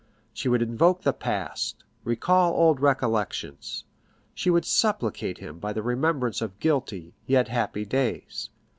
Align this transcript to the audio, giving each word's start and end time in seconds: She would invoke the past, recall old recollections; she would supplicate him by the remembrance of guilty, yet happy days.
She 0.33 0.49
would 0.49 0.63
invoke 0.63 1.03
the 1.03 1.13
past, 1.13 1.83
recall 2.03 2.53
old 2.55 2.79
recollections; 2.79 3.83
she 4.33 4.49
would 4.49 4.65
supplicate 4.65 5.37
him 5.37 5.59
by 5.59 5.73
the 5.73 5.83
remembrance 5.83 6.41
of 6.41 6.59
guilty, 6.59 7.13
yet 7.27 7.49
happy 7.49 7.85
days. 7.85 8.49